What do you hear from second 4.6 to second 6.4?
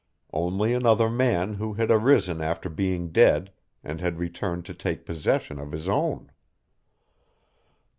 to take possession of his own!